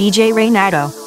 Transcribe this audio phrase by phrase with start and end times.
[0.00, 0.99] DJ Renato.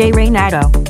[0.00, 0.89] DJ Renato.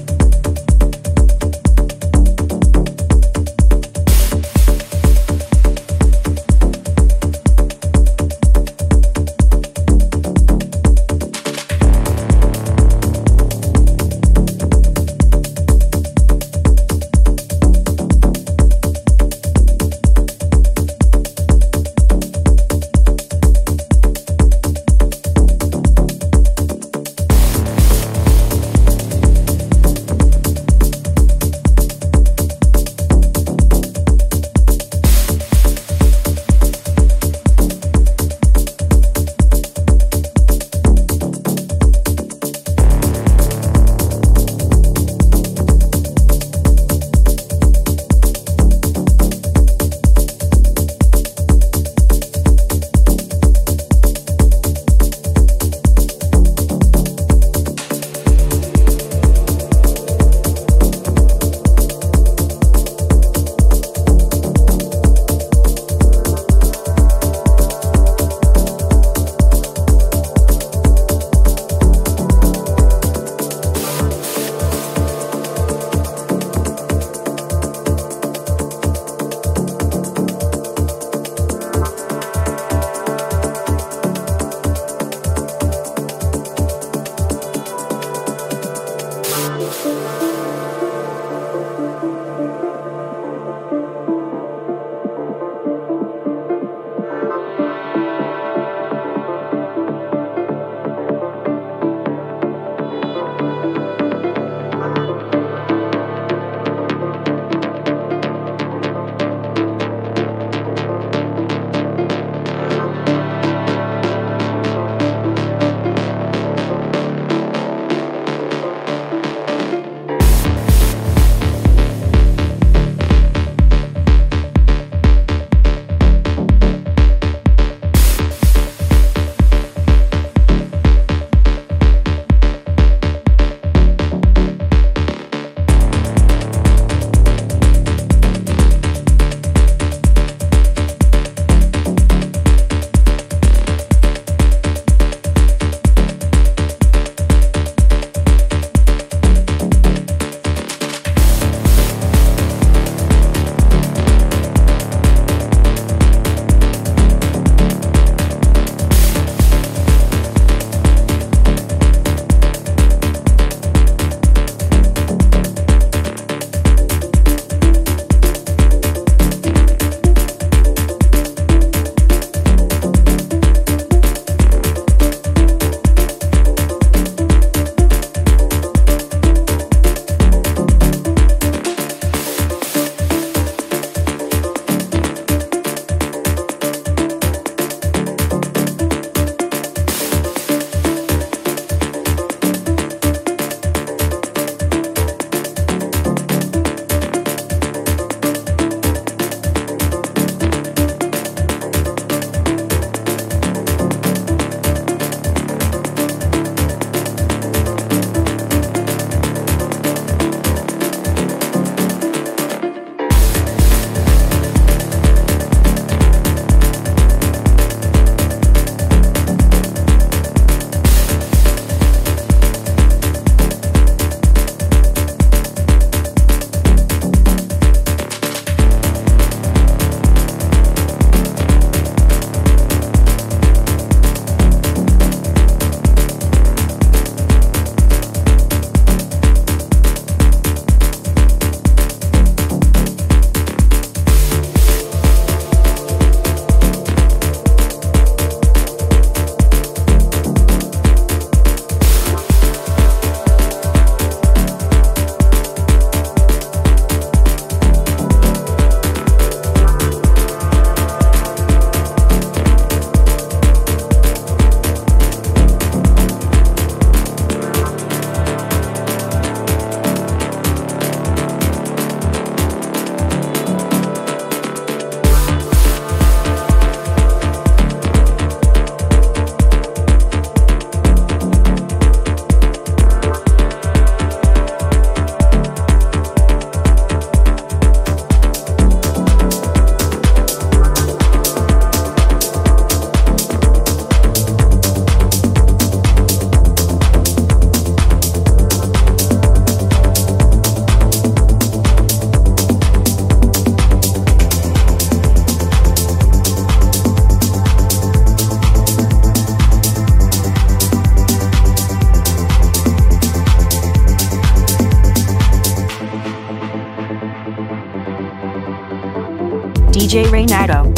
[319.91, 320.70] DJ Renato.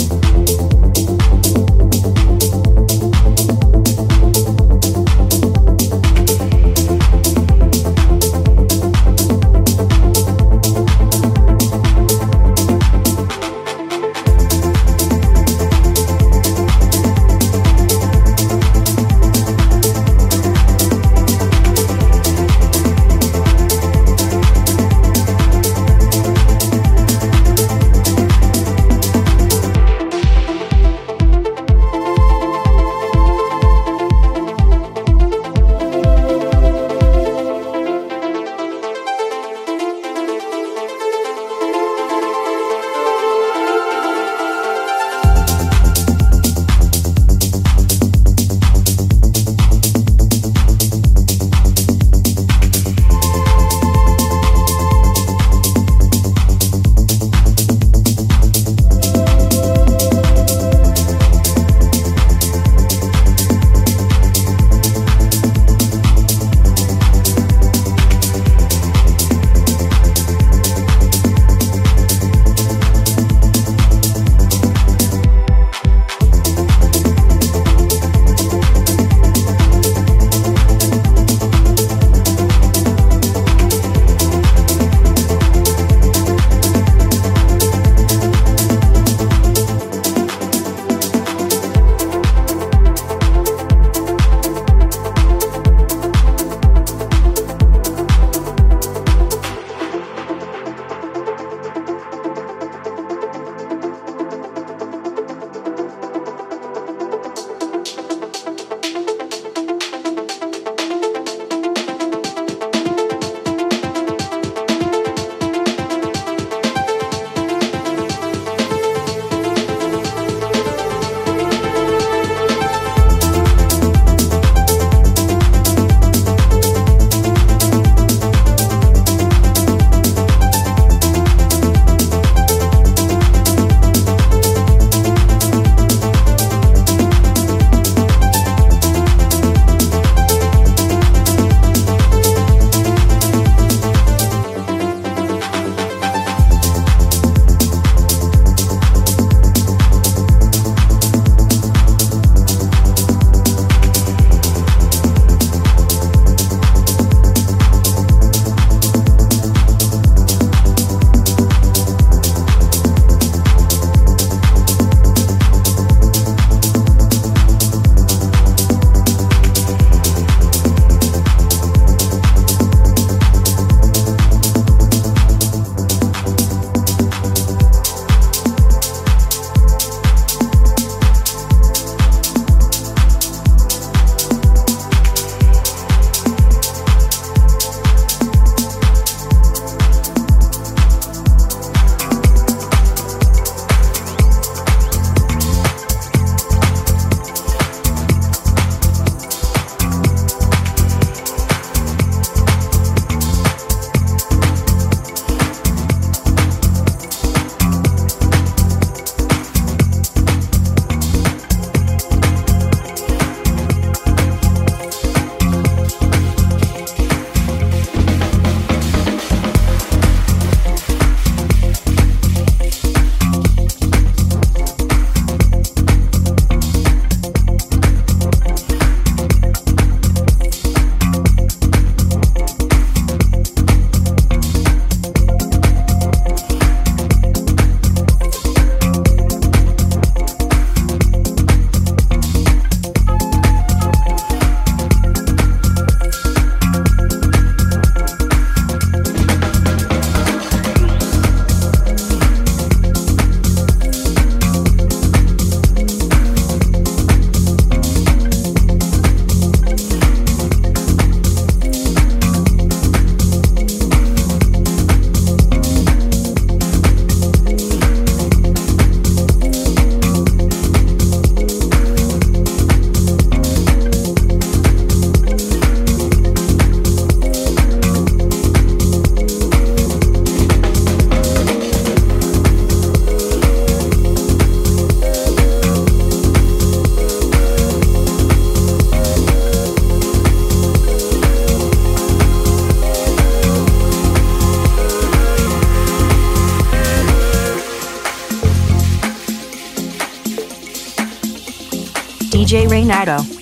[302.52, 303.42] DJ Renato.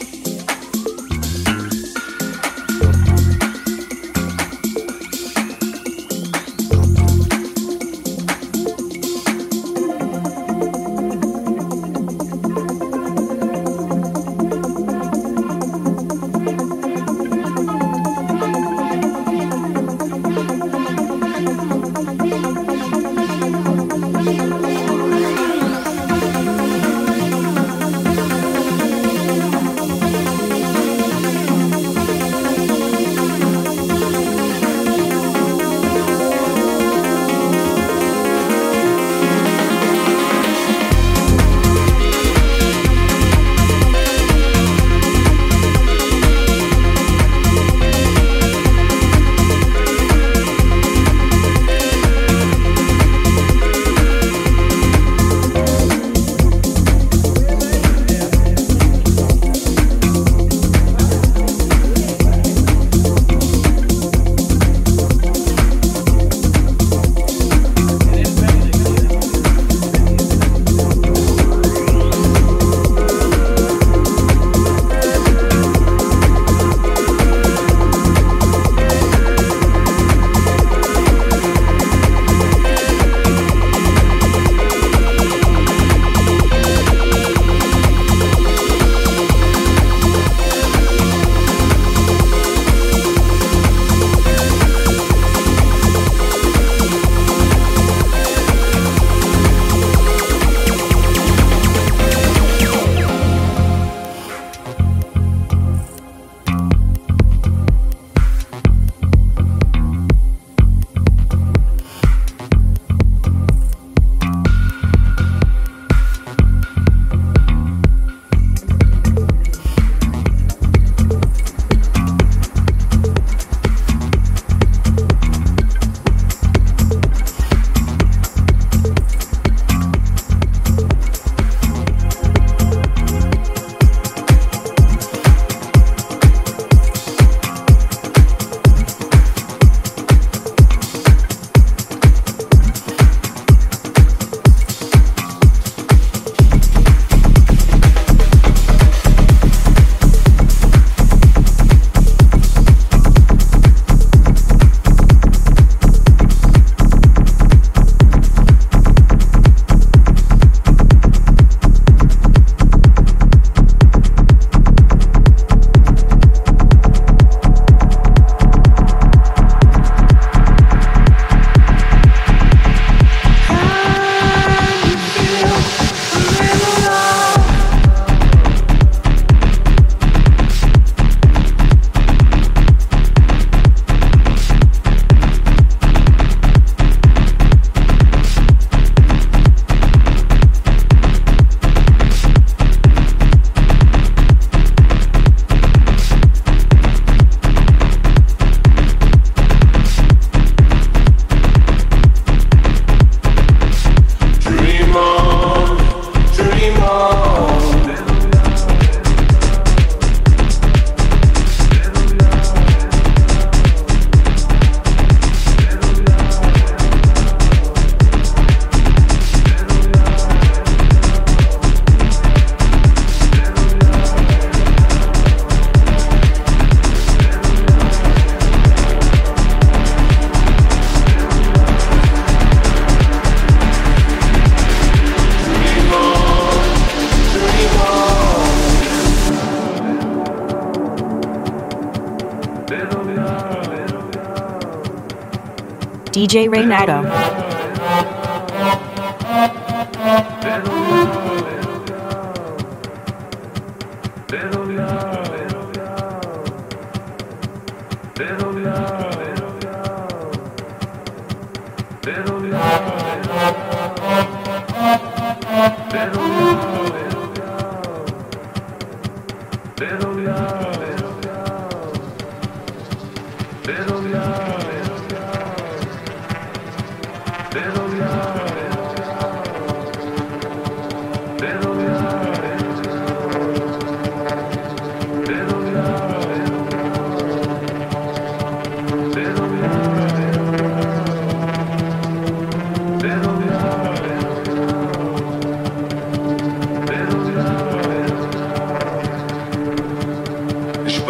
[246.30, 247.39] DJ Renato.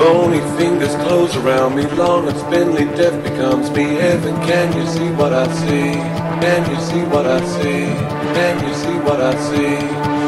[0.00, 3.84] Bony fingers close around me, long and spindly death becomes me.
[4.00, 5.92] Heaven, can you see what I see?
[6.40, 7.84] Can you see what I see?
[8.32, 9.76] Can you see what I see?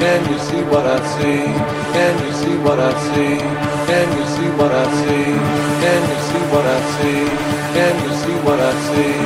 [0.04, 1.48] Can you see what I see?
[1.96, 3.40] Can you see what I see?
[3.88, 5.32] Can you see what I see?
[5.80, 7.24] Can you see what I see?
[7.72, 9.16] Can you see what I see?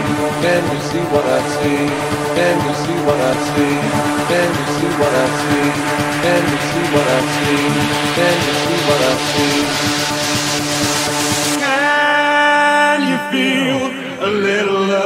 [0.47, 1.83] Can you see what I see?
[2.39, 3.75] Can you see what I see?
[4.31, 5.67] Can you see what I see?
[6.23, 7.67] Can you see what I see?
[8.15, 10.06] Can you see what I see?
[14.27, 15.06] A little love.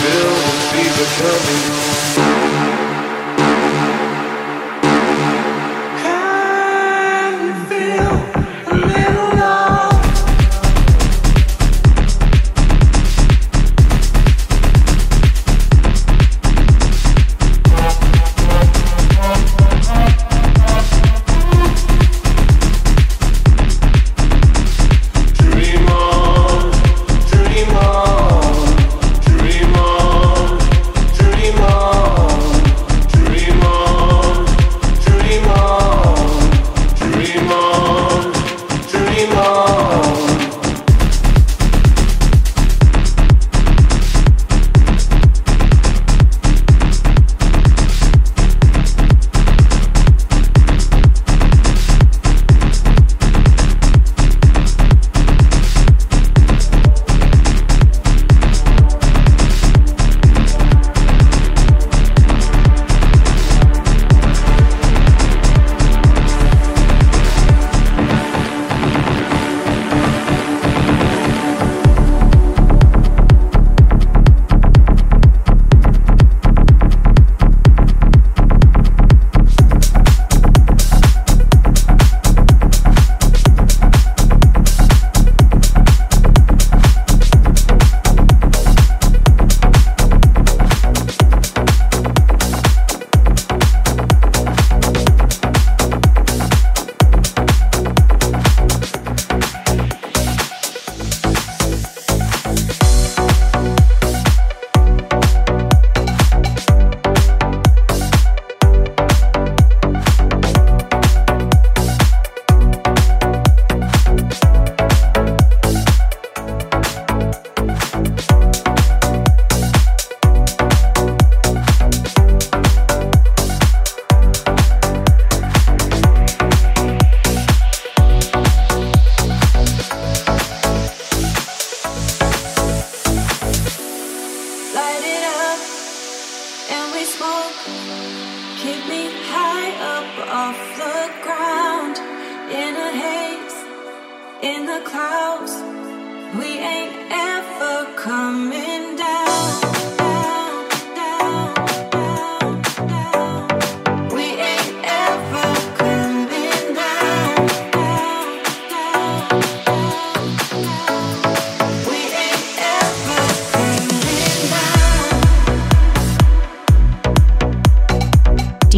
[0.00, 2.69] feel will be becoming.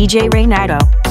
[0.03, 1.02] DJ Renato.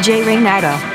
[0.00, 0.89] DJ Renato.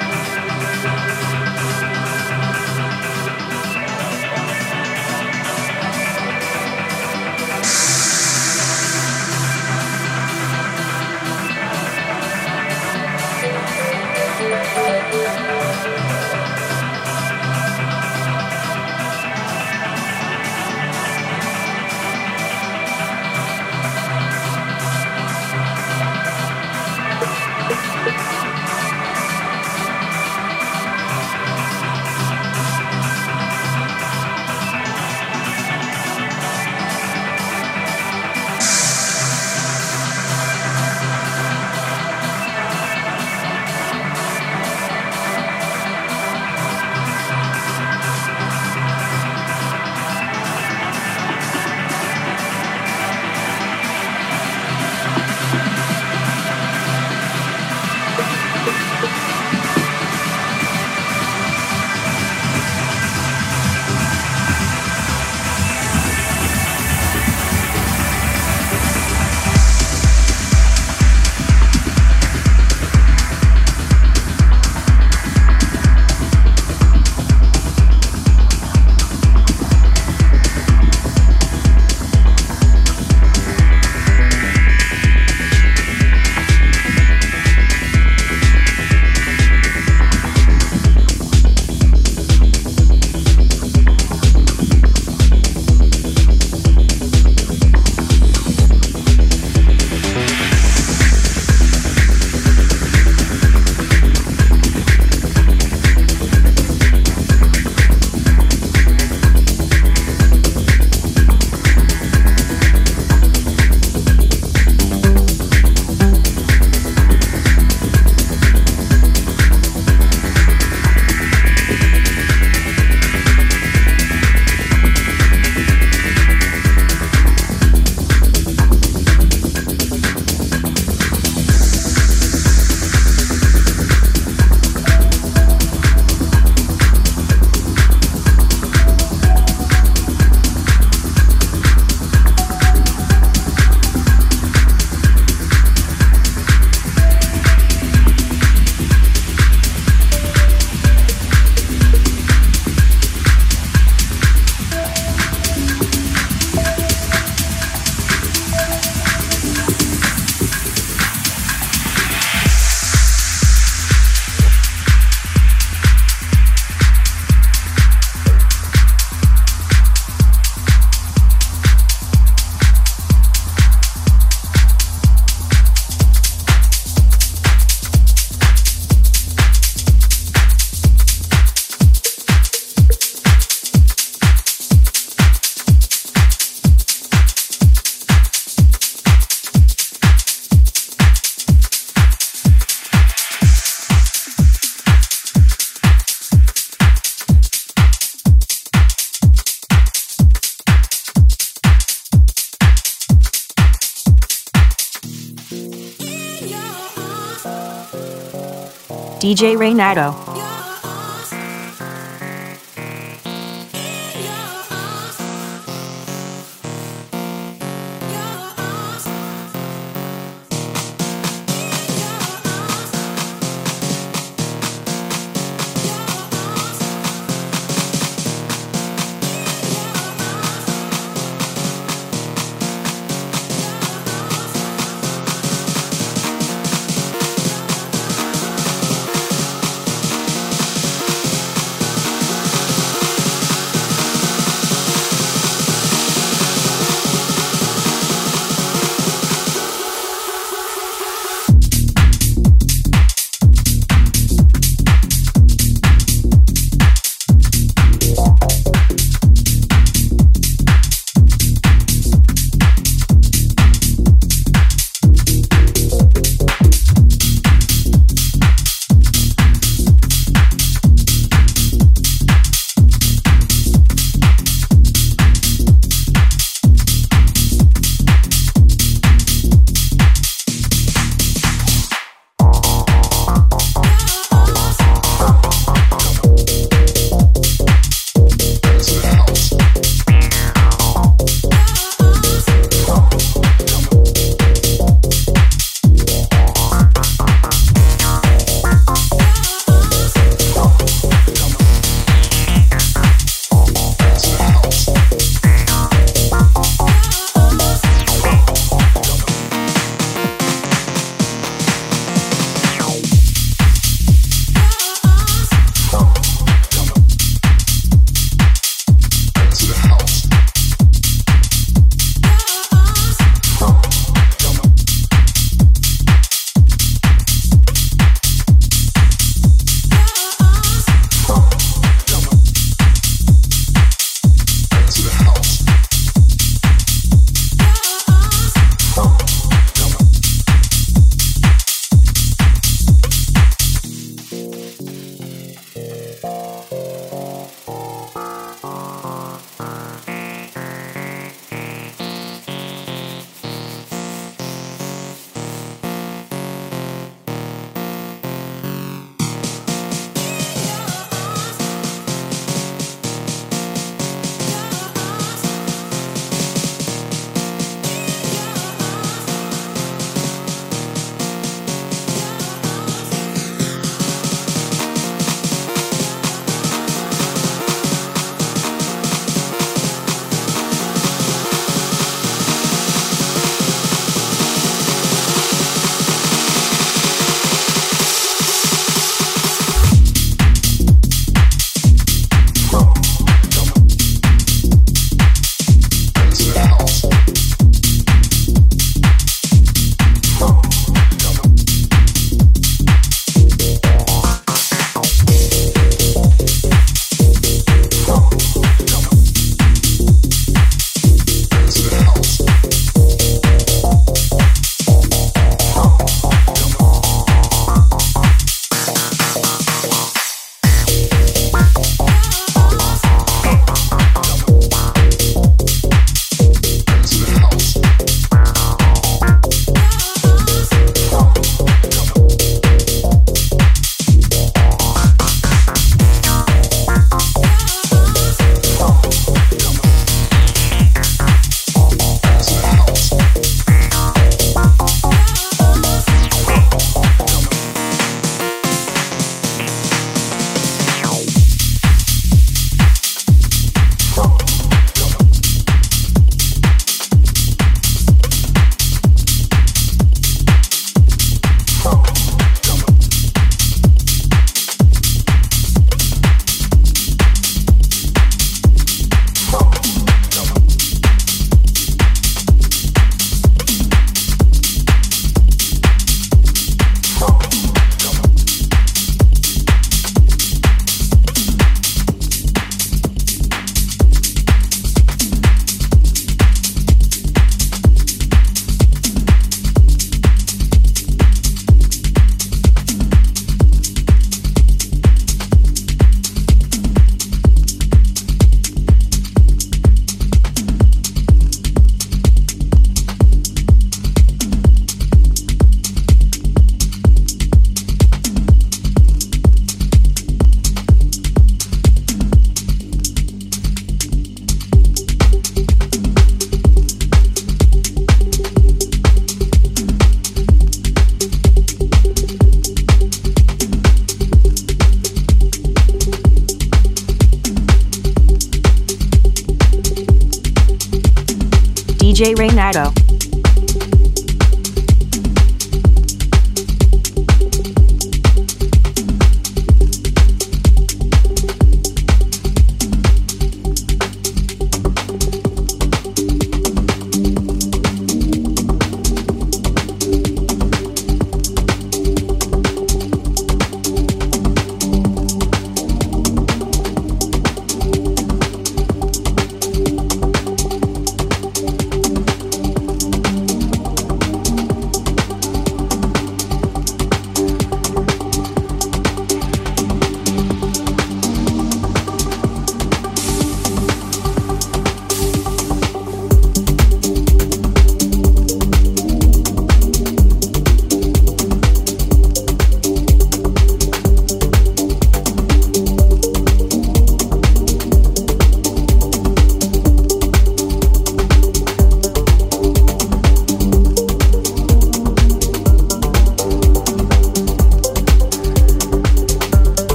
[209.26, 210.35] DJ Renato.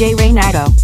[0.00, 0.79] DJ Renato.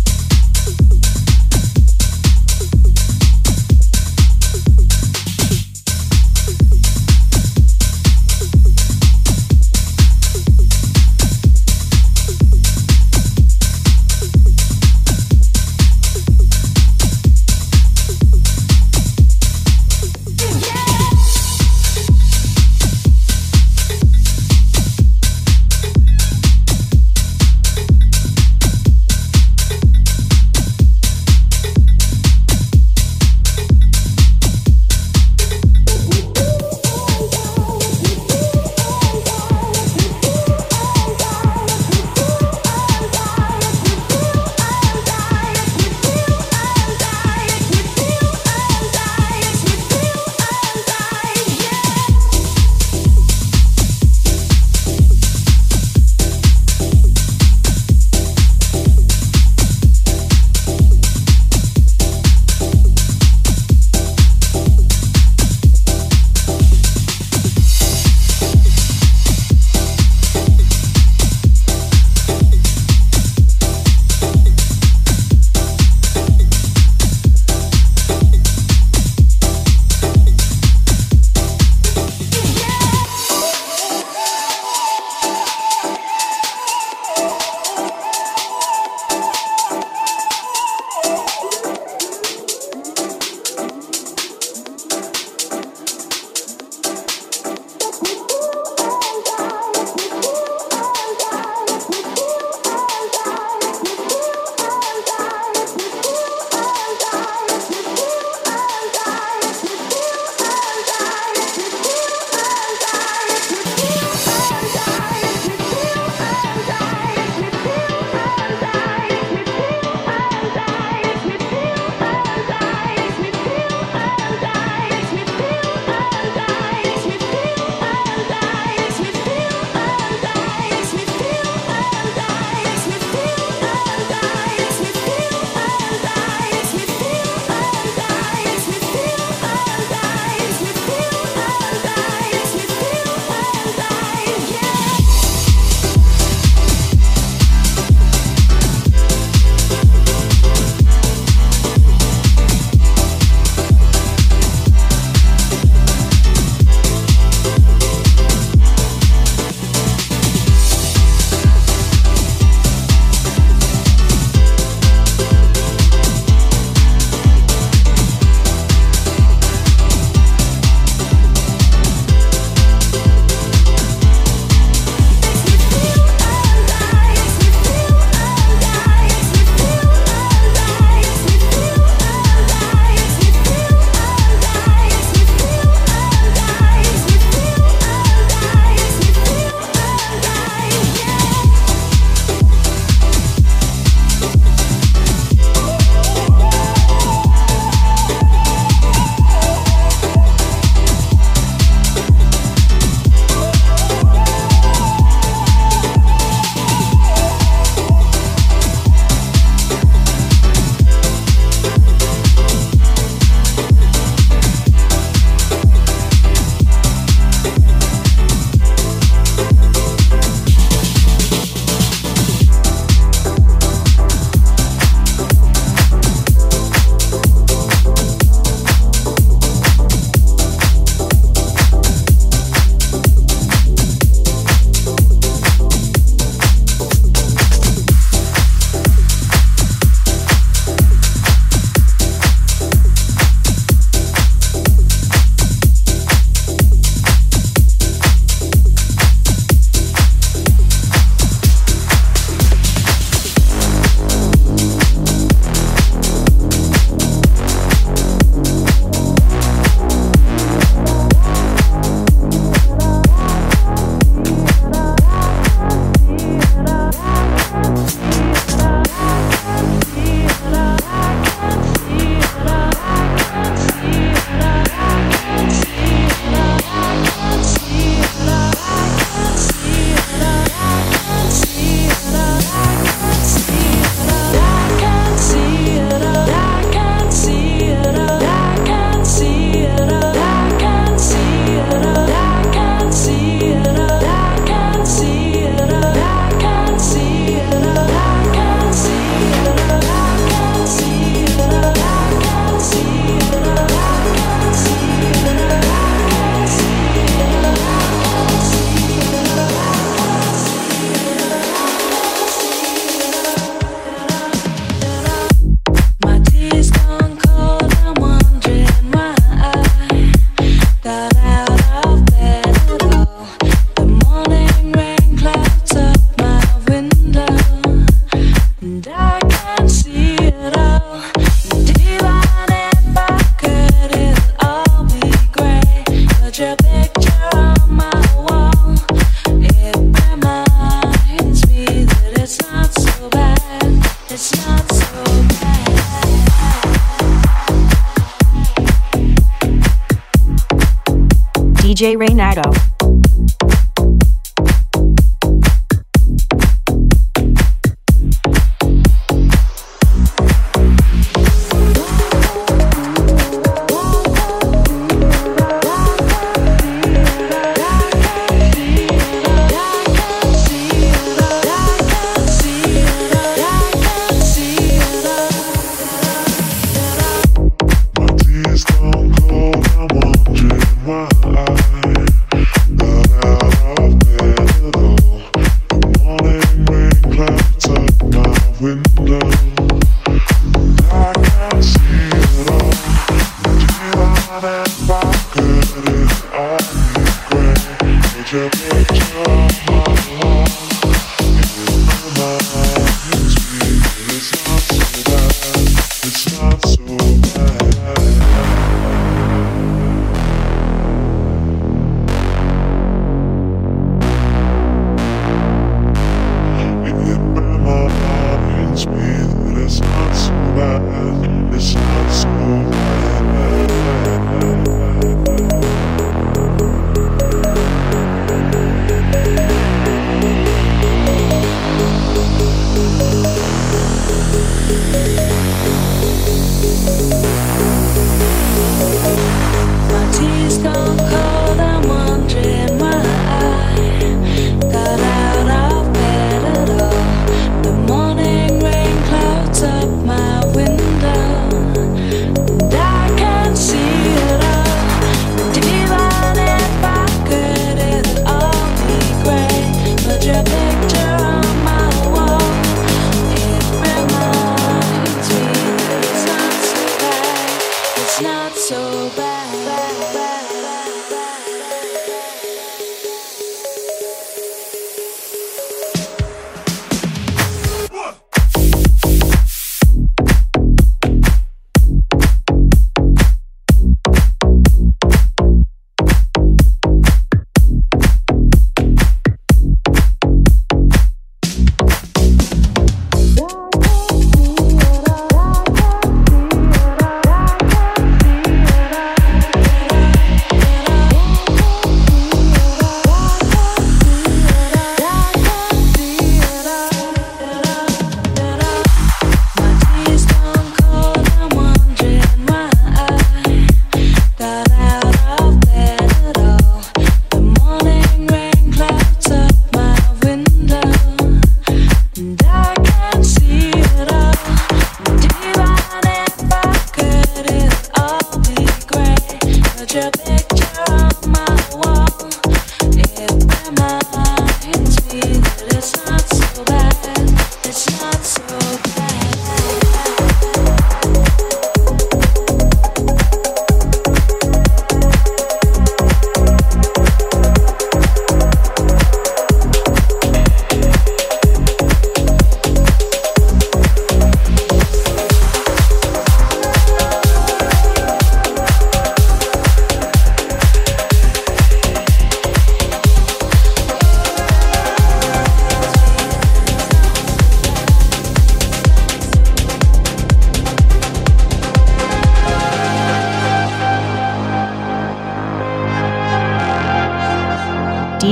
[351.76, 352.05] DJ Renato.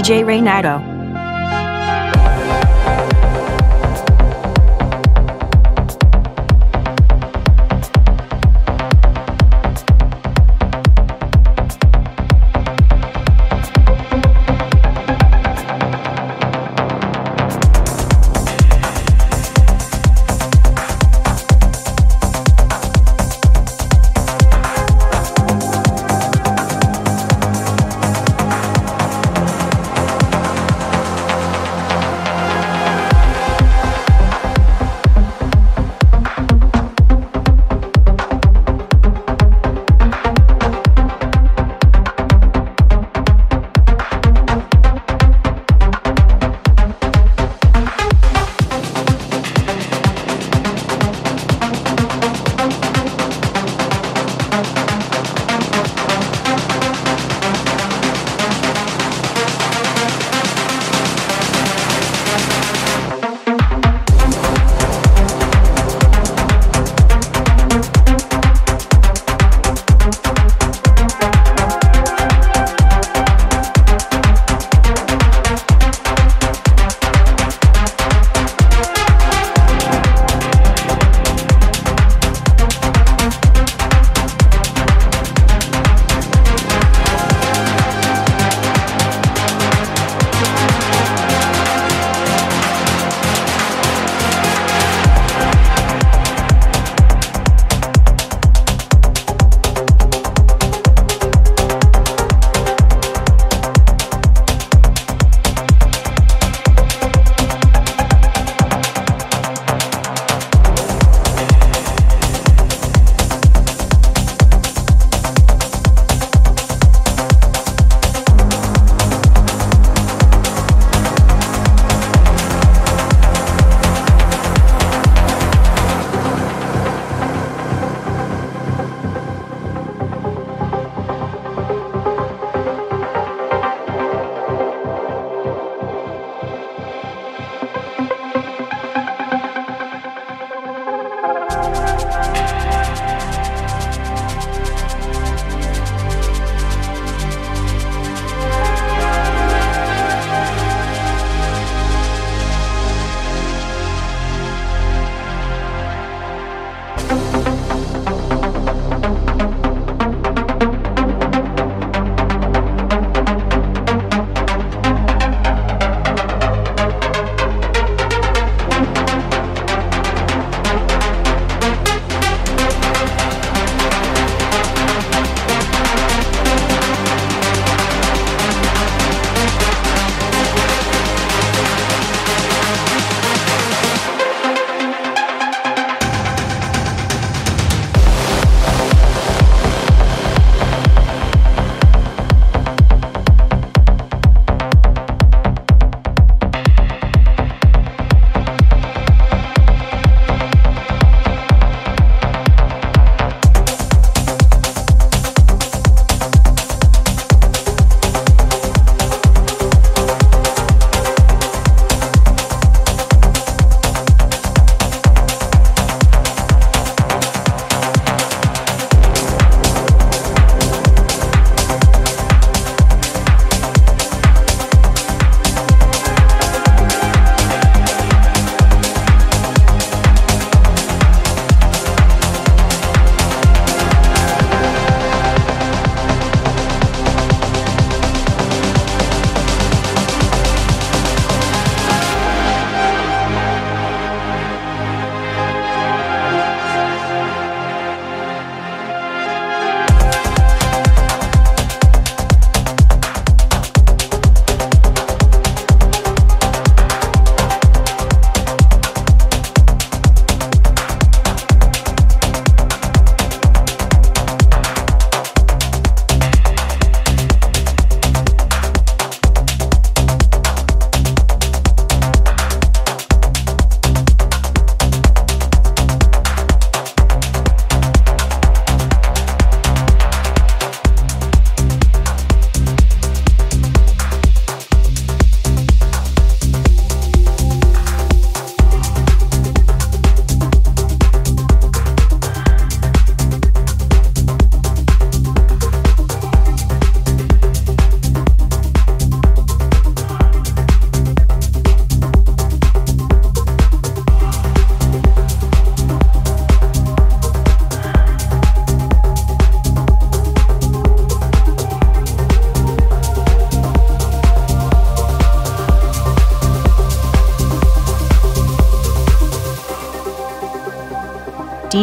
[0.05, 0.84] DJ Renato.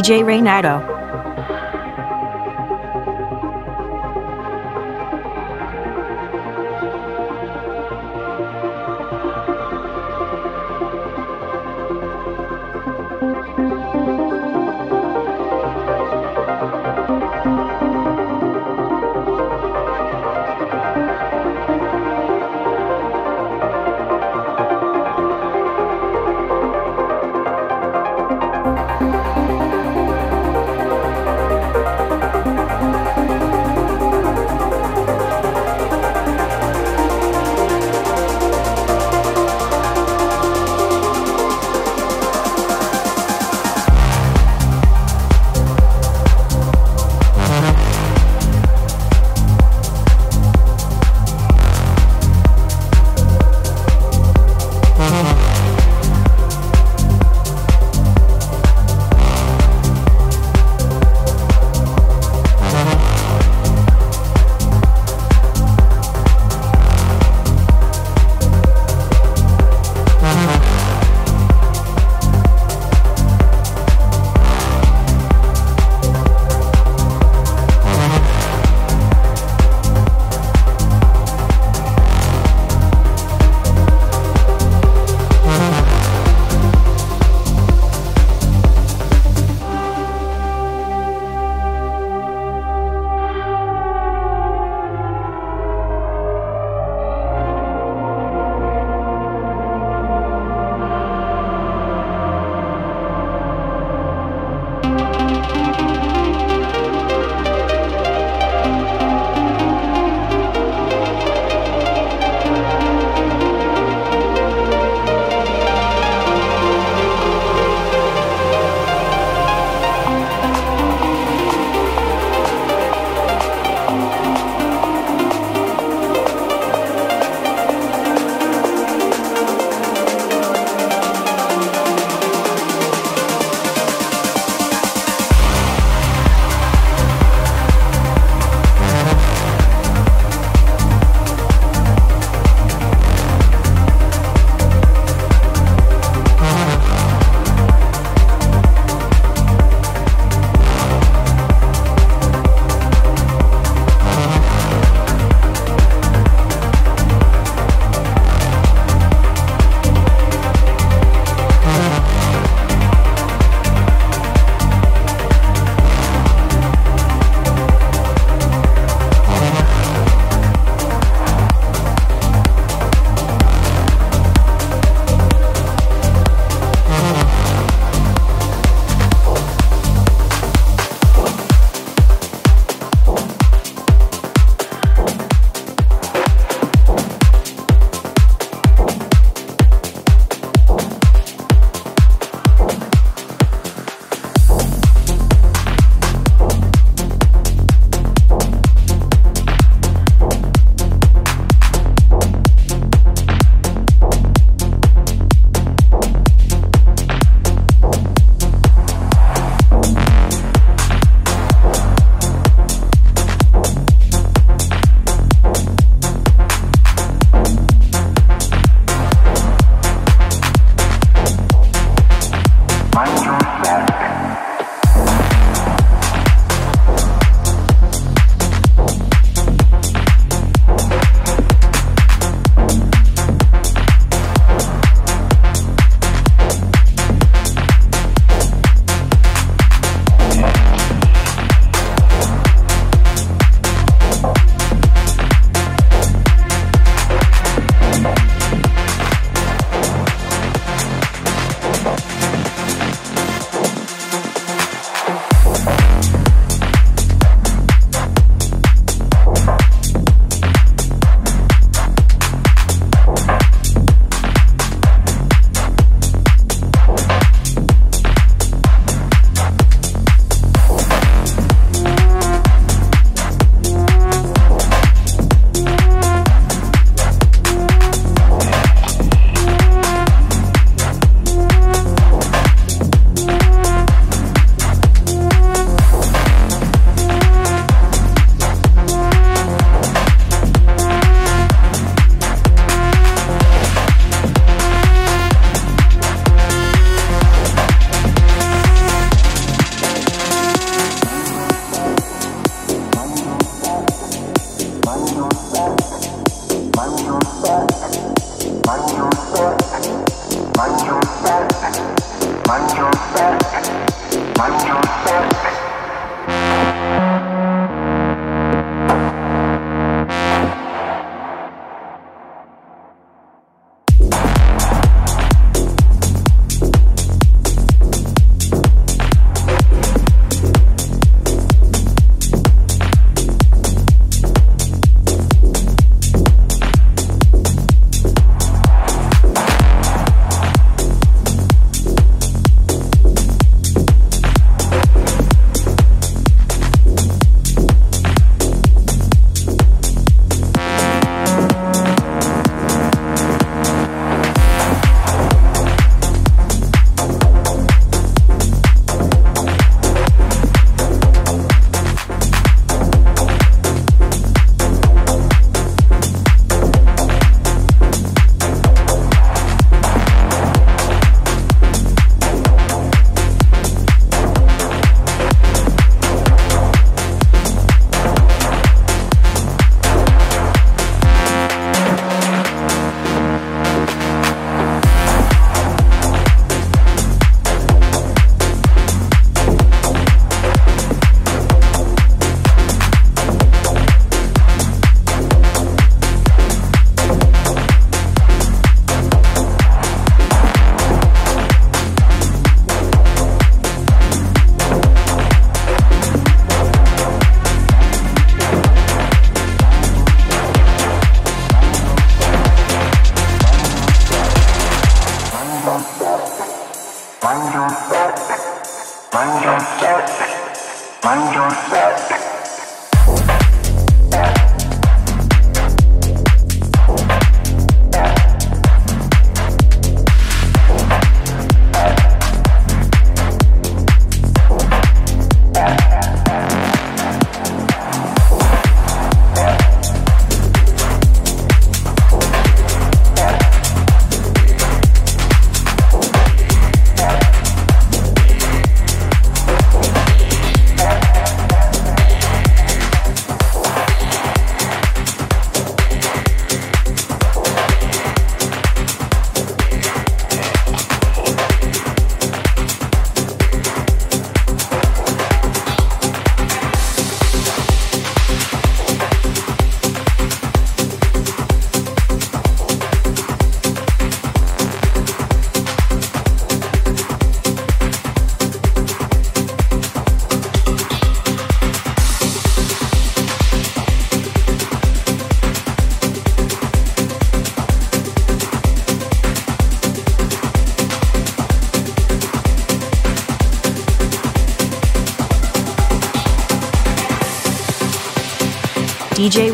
[0.01, 0.90] DJ Renato.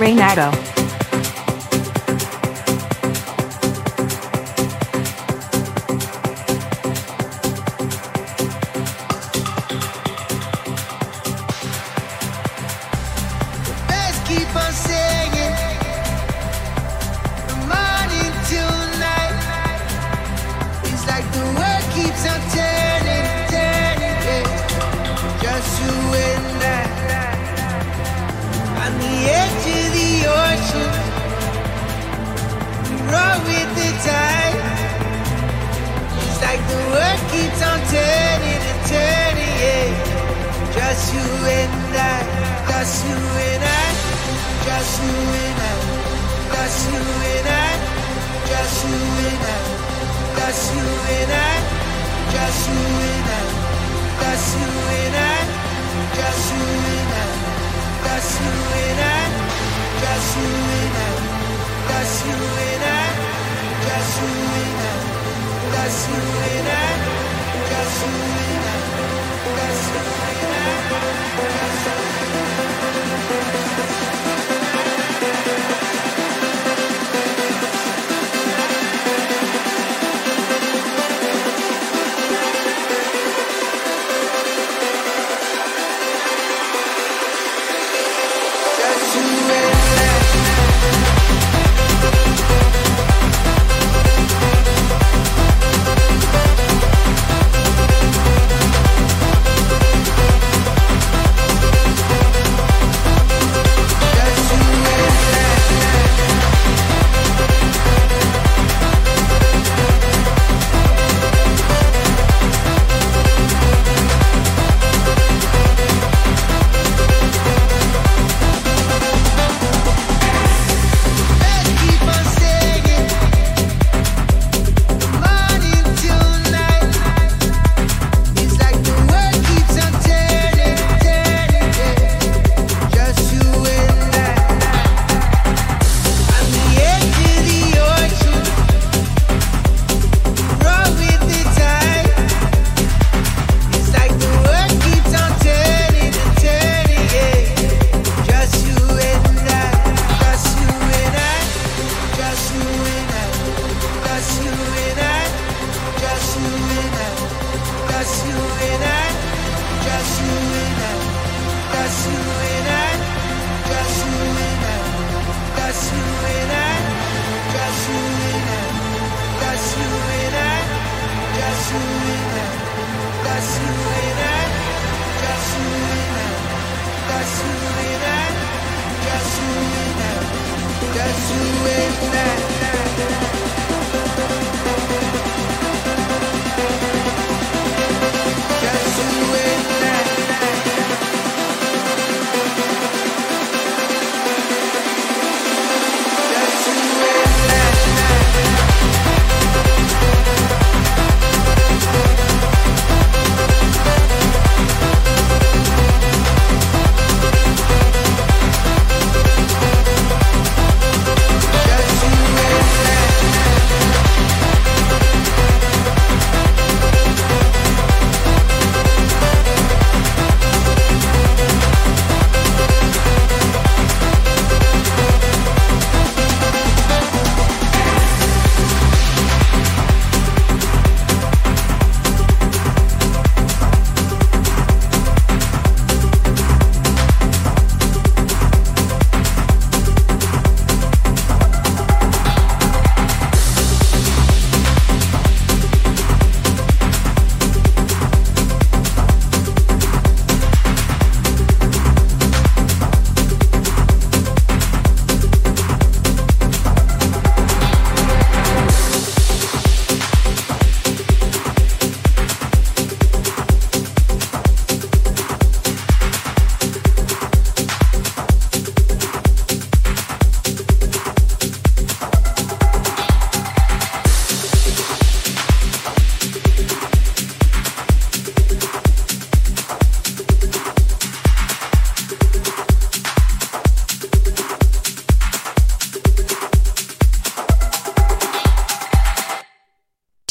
[0.07, 0.66] Renato.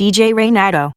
[0.06, 0.92] DJ Renato.